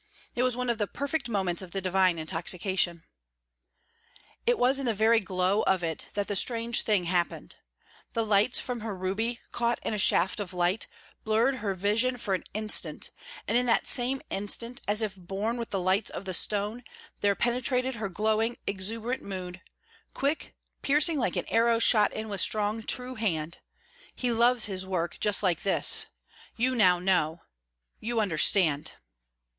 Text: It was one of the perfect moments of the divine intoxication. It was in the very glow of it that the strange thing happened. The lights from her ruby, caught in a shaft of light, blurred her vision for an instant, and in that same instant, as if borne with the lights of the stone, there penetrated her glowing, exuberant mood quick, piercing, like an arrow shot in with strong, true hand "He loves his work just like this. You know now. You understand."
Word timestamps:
It 0.33 0.41
was 0.41 0.57
one 0.57 0.71
of 0.71 0.79
the 0.79 0.87
perfect 0.87 1.29
moments 1.29 1.61
of 1.61 1.73
the 1.73 1.79
divine 1.79 2.17
intoxication. 2.17 3.03
It 4.47 4.57
was 4.57 4.79
in 4.79 4.87
the 4.87 4.95
very 4.95 5.19
glow 5.19 5.61
of 5.65 5.83
it 5.83 6.07
that 6.15 6.27
the 6.27 6.35
strange 6.35 6.81
thing 6.81 7.03
happened. 7.03 7.55
The 8.13 8.25
lights 8.25 8.59
from 8.59 8.79
her 8.79 8.95
ruby, 8.97 9.37
caught 9.51 9.77
in 9.83 9.93
a 9.93 9.99
shaft 9.99 10.39
of 10.39 10.55
light, 10.55 10.87
blurred 11.23 11.57
her 11.57 11.75
vision 11.75 12.17
for 12.17 12.33
an 12.33 12.45
instant, 12.55 13.11
and 13.47 13.55
in 13.55 13.67
that 13.67 13.85
same 13.85 14.23
instant, 14.31 14.81
as 14.87 15.03
if 15.03 15.15
borne 15.15 15.57
with 15.57 15.69
the 15.69 15.79
lights 15.79 16.09
of 16.09 16.25
the 16.25 16.33
stone, 16.33 16.83
there 17.19 17.35
penetrated 17.35 17.97
her 17.97 18.09
glowing, 18.09 18.57
exuberant 18.65 19.21
mood 19.21 19.61
quick, 20.15 20.55
piercing, 20.81 21.19
like 21.19 21.35
an 21.35 21.45
arrow 21.47 21.77
shot 21.77 22.11
in 22.11 22.27
with 22.27 22.41
strong, 22.41 22.81
true 22.81 23.13
hand 23.13 23.59
"He 24.15 24.31
loves 24.31 24.65
his 24.65 24.83
work 24.83 25.19
just 25.19 25.43
like 25.43 25.61
this. 25.61 26.07
You 26.55 26.73
know 26.73 26.97
now. 26.97 27.43
You 27.99 28.19
understand." 28.19 28.93